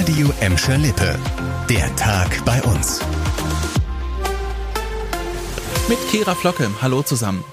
Radio 0.00 0.32
Emscher 0.40 0.78
Lippe. 0.78 1.18
Der 1.68 1.94
Tag 1.96 2.42
bei 2.46 2.62
uns. 2.62 3.00
Mit 5.90 5.98
Kira 6.10 6.34
Flocke. 6.34 6.70
Hallo 6.80 7.02
zusammen. 7.02 7.44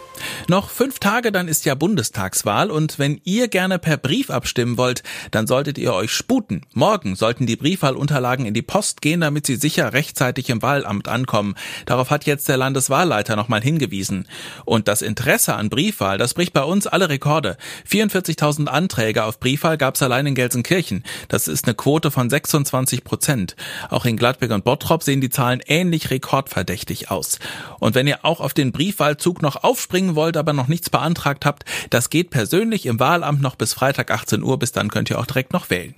Noch 0.50 0.70
fünf 0.70 1.00
Tage, 1.00 1.34
dann 1.34 1.50
ist 1.50 1.66
ja 1.66 1.76
Bundestagswahl 1.76 2.72
und 2.72 3.00
wenn 3.00 3.20
ihr 3.26 3.50
gerne 3.50 3.80
per 3.80 3.98
Brief 3.98 4.30
abstimmen 4.30 4.78
wollt, 4.78 5.04
dann 5.32 5.46
solltet 5.46 5.78
ihr 5.78 5.94
euch 5.94 6.12
sputen. 6.14 6.62
Morgen 6.74 7.18
sollten 7.18 7.46
die 7.46 7.58
Briefwahlunterlagen 7.58 8.46
in 8.46 8.54
die 8.54 8.62
Post 8.62 9.02
gehen, 9.02 9.20
damit 9.20 9.46
sie 9.46 9.58
sicher 9.58 9.92
rechtzeitig 9.92 10.50
im 10.50 10.62
Wahlamt 10.62 11.10
ankommen. 11.10 11.56
Darauf 11.86 12.12
hat 12.12 12.26
jetzt 12.26 12.48
der 12.48 12.56
Landeswahlleiter 12.56 13.36
nochmal 13.36 13.62
hingewiesen. 13.62 14.26
Und 14.64 14.88
das 14.88 15.02
Interesse 15.02 15.54
an 15.54 15.68
Briefwahl, 15.68 16.18
das 16.18 16.34
bricht 16.34 16.54
bei 16.54 16.64
uns 16.64 16.88
alle 16.88 17.10
Rekorde. 17.10 17.58
44.000 17.86 18.68
Anträge 18.68 19.26
auf 19.26 19.42
Briefwahl 19.42 19.78
gab 19.78 19.96
es 19.96 20.02
allein 20.02 20.28
in 20.28 20.36
Gelsenkirchen. 20.36 21.04
Das 21.28 21.50
ist 21.50 21.66
eine 21.66 21.76
Quote 21.76 22.10
von 22.10 22.30
26 22.30 23.04
Prozent. 23.04 23.58
Auch 23.90 24.06
in 24.06 24.16
Gladbeck 24.16 24.52
und 24.52 24.64
Bottrop 24.64 25.04
sehen 25.04 25.20
die 25.20 25.30
Zahlen 25.30 25.60
ähnlich 25.68 26.10
rekordverdächtig 26.10 27.12
aus. 27.12 27.40
Und 27.80 27.96
wenn 27.96 28.08
ihr 28.08 28.24
auch 28.24 28.40
auf 28.40 28.54
den 28.54 28.72
Briefwahlzug 28.72 29.42
noch 29.42 29.62
aufspringen 29.62 30.16
wollt, 30.16 30.37
aber 30.38 30.54
noch 30.54 30.68
nichts 30.68 30.90
beantragt 30.90 31.46
habt, 31.46 31.66
das 31.90 32.10
geht 32.10 32.30
persönlich 32.30 32.86
im 32.86 33.00
Wahlamt 33.00 33.42
noch 33.42 33.56
bis 33.56 33.74
Freitag 33.74 34.12
18 34.12 34.44
Uhr, 34.44 34.58
bis 34.60 34.72
dann 34.72 34.90
könnt 34.90 35.10
ihr 35.10 35.20
auch 35.20 35.26
direkt 35.26 35.54
noch 35.54 35.70
wählen. 35.70 35.96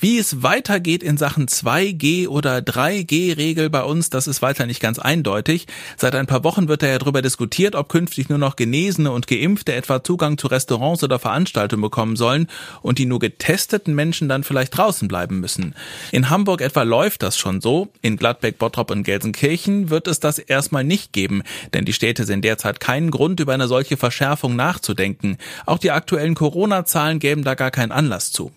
Wie 0.00 0.16
es 0.18 0.44
weitergeht 0.44 1.02
in 1.02 1.16
Sachen 1.16 1.48
2G 1.48 2.28
oder 2.28 2.58
3G-Regel 2.58 3.68
bei 3.68 3.82
uns, 3.82 4.10
das 4.10 4.28
ist 4.28 4.42
weiter 4.42 4.64
nicht 4.64 4.80
ganz 4.80 5.00
eindeutig. 5.00 5.66
Seit 5.96 6.14
ein 6.14 6.28
paar 6.28 6.44
Wochen 6.44 6.68
wird 6.68 6.82
ja 6.82 6.96
darüber 6.96 7.20
diskutiert, 7.20 7.74
ob 7.74 7.88
künftig 7.88 8.28
nur 8.28 8.38
noch 8.38 8.54
Genesene 8.54 9.10
und 9.10 9.26
Geimpfte 9.26 9.74
etwa 9.74 10.04
Zugang 10.04 10.38
zu 10.38 10.46
Restaurants 10.46 11.02
oder 11.02 11.18
Veranstaltungen 11.18 11.82
bekommen 11.82 12.14
sollen 12.14 12.46
und 12.80 12.98
die 12.98 13.06
nur 13.06 13.18
getesteten 13.18 13.92
Menschen 13.92 14.28
dann 14.28 14.44
vielleicht 14.44 14.76
draußen 14.76 15.08
bleiben 15.08 15.40
müssen. 15.40 15.74
In 16.12 16.30
Hamburg 16.30 16.60
etwa 16.60 16.84
läuft 16.84 17.24
das 17.24 17.36
schon 17.36 17.60
so. 17.60 17.88
In 18.00 18.16
Gladbeck, 18.16 18.56
Bottrop 18.58 18.92
und 18.92 19.02
Gelsenkirchen 19.02 19.90
wird 19.90 20.06
es 20.06 20.20
das 20.20 20.38
erstmal 20.38 20.84
nicht 20.84 21.12
geben, 21.12 21.42
denn 21.74 21.84
die 21.84 21.92
Städte 21.92 22.24
sehen 22.24 22.42
derzeit 22.42 22.78
keinen 22.78 23.10
Grund, 23.10 23.40
über 23.40 23.54
eine 23.54 23.66
solche 23.66 23.96
Verschärfung 23.96 24.54
nachzudenken. 24.54 25.38
Auch 25.66 25.78
die 25.78 25.90
aktuellen 25.90 26.36
Corona-Zahlen 26.36 27.18
geben 27.18 27.42
da 27.42 27.56
gar 27.56 27.72
keinen 27.72 27.90
Anlass 27.90 28.30
zu. 28.30 28.52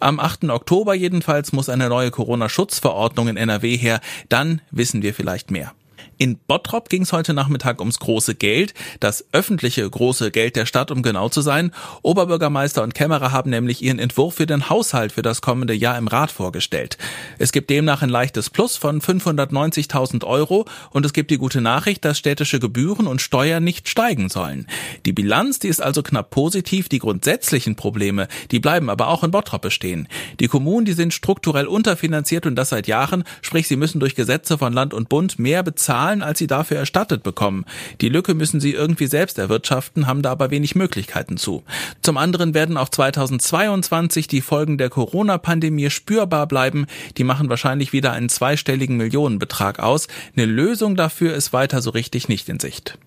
Am 0.00 0.20
8. 0.20 0.44
Oktober 0.50 0.83
jedenfalls 0.92 1.52
muss 1.52 1.70
eine 1.70 1.88
neue 1.88 2.10
Corona-Schutzverordnung 2.10 3.28
in 3.28 3.38
NRW 3.38 3.78
her. 3.78 4.00
Dann 4.28 4.60
wissen 4.70 5.00
wir 5.00 5.14
vielleicht 5.14 5.50
mehr. 5.50 5.72
In 6.16 6.38
Bottrop 6.38 6.88
ging 6.88 7.02
es 7.02 7.12
heute 7.12 7.34
Nachmittag 7.34 7.80
ums 7.80 7.98
große 7.98 8.36
Geld, 8.36 8.72
das 9.00 9.24
öffentliche 9.32 9.88
große 9.88 10.30
Geld 10.30 10.54
der 10.54 10.66
Stadt, 10.66 10.90
um 10.92 11.02
genau 11.02 11.28
zu 11.28 11.40
sein. 11.40 11.72
Oberbürgermeister 12.02 12.82
und 12.82 12.94
Kämmerer 12.94 13.32
haben 13.32 13.50
nämlich 13.50 13.82
ihren 13.82 13.98
Entwurf 13.98 14.34
für 14.34 14.46
den 14.46 14.70
Haushalt 14.70 15.12
für 15.12 15.22
das 15.22 15.40
kommende 15.40 15.74
Jahr 15.74 15.98
im 15.98 16.06
Rat 16.06 16.30
vorgestellt. 16.30 16.98
Es 17.38 17.50
gibt 17.50 17.68
demnach 17.68 18.02
ein 18.02 18.10
leichtes 18.10 18.48
Plus 18.48 18.76
von 18.76 19.00
590.000 19.00 20.24
Euro 20.24 20.66
und 20.90 21.04
es 21.04 21.12
gibt 21.12 21.30
die 21.32 21.38
gute 21.38 21.60
Nachricht, 21.60 22.04
dass 22.04 22.18
städtische 22.18 22.60
Gebühren 22.60 23.08
und 23.08 23.20
Steuern 23.20 23.64
nicht 23.64 23.88
steigen 23.88 24.28
sollen. 24.28 24.66
Die 25.06 25.12
Bilanz, 25.12 25.58
die 25.58 25.68
ist 25.68 25.82
also 25.82 26.02
knapp 26.02 26.30
positiv, 26.30 26.88
die 26.88 27.00
grundsätzlichen 27.00 27.74
Probleme, 27.74 28.28
die 28.52 28.60
bleiben 28.60 28.88
aber 28.88 29.08
auch 29.08 29.24
in 29.24 29.32
Bottrop 29.32 29.62
bestehen. 29.62 30.08
Die 30.38 30.48
Kommunen, 30.48 30.84
die 30.84 30.92
sind 30.92 31.12
strukturell 31.12 31.66
unterfinanziert 31.66 32.46
und 32.46 32.54
das 32.54 32.68
seit 32.68 32.86
Jahren, 32.86 33.24
sprich 33.42 33.66
sie 33.66 33.76
müssen 33.76 33.98
durch 33.98 34.14
Gesetze 34.14 34.58
von 34.58 34.72
Land 34.72 34.94
und 34.94 35.08
Bund 35.08 35.38
mehr 35.38 35.62
bezahlen 35.64 36.03
zahlen, 36.04 36.22
als 36.22 36.38
sie 36.38 36.46
dafür 36.46 36.76
erstattet 36.76 37.22
bekommen. 37.22 37.64
Die 38.00 38.10
Lücke 38.10 38.34
müssen 38.34 38.60
sie 38.60 38.72
irgendwie 38.72 39.06
selbst 39.06 39.38
erwirtschaften, 39.38 40.06
haben 40.06 40.20
da 40.20 40.30
aber 40.30 40.50
wenig 40.50 40.74
Möglichkeiten 40.74 41.38
zu. 41.38 41.62
Zum 42.02 42.18
anderen 42.18 42.52
werden 42.52 42.76
auch 42.76 42.90
2022 42.90 44.28
die 44.28 44.42
Folgen 44.42 44.76
der 44.76 44.90
Corona-Pandemie 44.90 45.88
spürbar 45.88 46.46
bleiben. 46.46 46.86
Die 47.16 47.24
machen 47.24 47.48
wahrscheinlich 47.48 47.92
wieder 47.94 48.12
einen 48.12 48.28
zweistelligen 48.28 48.98
Millionenbetrag 48.98 49.78
aus. 49.78 50.08
Eine 50.36 50.46
Lösung 50.46 50.94
dafür 50.94 51.34
ist 51.34 51.52
weiter 51.54 51.80
so 51.80 51.90
richtig 51.90 52.28
nicht 52.28 52.48
in 52.50 52.60
Sicht. 52.60 52.98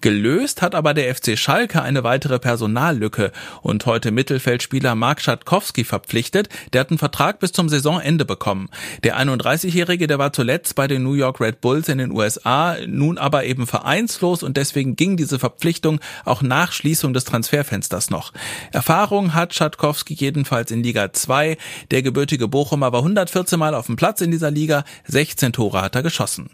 Gelöst 0.00 0.62
hat 0.62 0.74
aber 0.74 0.94
der 0.94 1.14
FC 1.14 1.38
Schalke 1.38 1.82
eine 1.82 2.04
weitere 2.04 2.38
Personallücke 2.38 3.32
und 3.62 3.86
heute 3.86 4.10
Mittelfeldspieler 4.10 4.94
Mark 4.94 5.20
Schatkowski 5.20 5.84
verpflichtet. 5.84 6.48
Der 6.72 6.82
hat 6.82 6.90
einen 6.90 6.98
Vertrag 6.98 7.38
bis 7.38 7.52
zum 7.52 7.68
Saisonende 7.68 8.24
bekommen. 8.24 8.68
Der 9.04 9.18
31-Jährige, 9.18 10.06
der 10.06 10.18
war 10.18 10.32
zuletzt 10.32 10.74
bei 10.74 10.86
den 10.86 11.02
New 11.02 11.14
York 11.14 11.40
Red 11.40 11.60
Bulls 11.60 11.88
in 11.88 11.98
den 11.98 12.12
USA, 12.12 12.76
nun 12.86 13.18
aber 13.18 13.44
eben 13.44 13.66
vereinslos 13.66 14.42
und 14.42 14.56
deswegen 14.56 14.96
ging 14.96 15.16
diese 15.16 15.38
Verpflichtung 15.38 16.00
auch 16.24 16.42
nach 16.42 16.72
Schließung 16.72 17.12
des 17.12 17.24
Transferfensters 17.24 18.10
noch. 18.10 18.32
Erfahrung 18.72 19.34
hat 19.34 19.54
Schatkowski 19.54 20.14
jedenfalls 20.14 20.70
in 20.70 20.82
Liga 20.82 21.12
2. 21.12 21.56
Der 21.90 22.02
gebürtige 22.02 22.48
Bochumer 22.48 22.92
war 22.92 23.00
114 23.00 23.58
Mal 23.58 23.74
auf 23.74 23.86
dem 23.86 23.96
Platz 23.96 24.20
in 24.20 24.30
dieser 24.30 24.50
Liga, 24.50 24.84
16 25.06 25.52
Tore 25.52 25.82
hat 25.82 25.94
er 25.94 26.02
geschossen. 26.02 26.50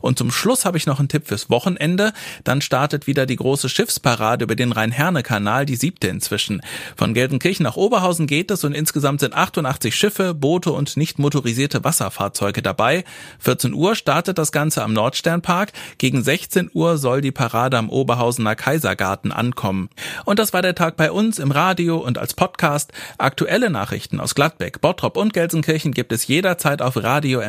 Und 0.00 0.18
zum 0.18 0.30
Schluss 0.30 0.64
habe 0.64 0.76
ich 0.76 0.86
noch 0.86 0.98
einen 0.98 1.08
Tipp 1.08 1.26
fürs 1.26 1.50
Wochenende. 1.50 2.12
Dann 2.44 2.59
startet 2.60 3.06
wieder 3.06 3.26
die 3.26 3.36
große 3.36 3.68
Schiffsparade 3.68 4.44
über 4.44 4.54
den 4.54 4.72
Rhein-Herne-Kanal, 4.72 5.66
die 5.66 5.76
siebte 5.76 6.08
inzwischen. 6.08 6.60
Von 6.96 7.14
Gelsenkirchen 7.14 7.64
nach 7.64 7.76
Oberhausen 7.76 8.26
geht 8.26 8.50
es 8.50 8.64
und 8.64 8.74
insgesamt 8.74 9.20
sind 9.20 9.34
88 9.34 9.94
Schiffe, 9.94 10.34
Boote 10.34 10.72
und 10.72 10.96
nicht 10.96 11.18
motorisierte 11.18 11.84
Wasserfahrzeuge 11.84 12.62
dabei. 12.62 13.04
14 13.38 13.74
Uhr 13.74 13.94
startet 13.94 14.38
das 14.38 14.52
Ganze 14.52 14.82
am 14.82 14.92
Nordsternpark. 14.92 15.72
Gegen 15.98 16.22
16 16.22 16.70
Uhr 16.72 16.98
soll 16.98 17.20
die 17.20 17.32
Parade 17.32 17.78
am 17.78 17.90
Oberhausener 17.90 18.54
Kaisergarten 18.54 19.32
ankommen. 19.32 19.90
Und 20.24 20.38
das 20.38 20.52
war 20.52 20.62
der 20.62 20.74
Tag 20.74 20.96
bei 20.96 21.10
uns 21.10 21.38
im 21.38 21.50
Radio 21.50 21.98
und 21.98 22.18
als 22.18 22.34
Podcast. 22.34 22.92
Aktuelle 23.18 23.70
Nachrichten 23.70 24.20
aus 24.20 24.34
Gladbeck, 24.34 24.80
Bottrop 24.80 25.16
und 25.16 25.32
Gelsenkirchen 25.32 25.92
gibt 25.92 26.12
es 26.12 26.26
jederzeit 26.26 26.82
auf 26.82 26.96
radio 26.96 27.42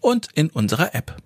und 0.00 0.28
in 0.34 0.50
unserer 0.50 0.94
App. 0.94 1.16